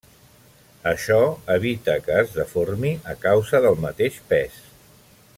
Això 0.91 1.17
evita 1.55 1.97
que 2.07 2.15
es 2.21 2.33
deformi 2.37 2.93
a 3.13 3.15
causa 3.27 3.61
del 3.67 3.77
mateix 3.83 4.17
pes. 4.33 4.57